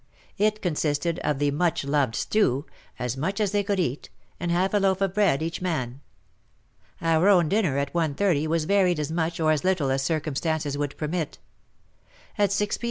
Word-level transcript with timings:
It 0.39 0.63
consisted 0.63 1.19
of 1.19 1.37
the 1.37 1.51
much 1.51 1.83
loved 1.83 2.15
stew— 2.15 2.65
as 2.97 3.15
much 3.15 3.39
as 3.39 3.51
they 3.51 3.61
could 3.61 3.79
eat— 3.79 4.09
and 4.39 4.49
half 4.49 4.73
a 4.73 4.79
loaf 4.79 4.99
of 4.99 5.13
bread 5.13 5.43
each 5.43 5.61
man. 5.61 6.01
Our 7.03 7.27
own 7.29 7.49
dinner 7.49 7.77
at 7.77 7.93
1.30 7.93 8.47
was 8.47 8.65
varied 8.65 8.99
as 8.99 9.11
much 9.11 9.39
or 9.39 9.51
as 9.51 9.63
little 9.63 9.91
as 9.91 10.01
circumstances 10.01 10.75
would 10.75 10.97
permit. 10.97 11.37
At 12.35 12.51
6 12.51 12.77
p. 12.77 12.79